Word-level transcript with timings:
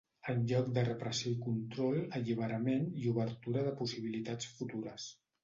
En 0.31 0.39
lloc 0.51 0.69
de 0.77 0.83
repressió 0.85 1.33
i 1.33 1.37
control, 1.47 1.99
alliberament 2.21 2.89
i 3.03 3.05
obertura 3.13 3.67
de 3.69 3.75
possibilitats 3.83 4.51
futures. 4.57 5.09